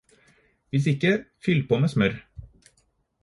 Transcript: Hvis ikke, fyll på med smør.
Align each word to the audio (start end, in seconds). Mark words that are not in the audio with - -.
Hvis 0.69 0.87
ikke, 0.91 1.11
fyll 1.45 1.61
på 1.67 1.77
med 1.83 1.87
smør. 1.93 2.15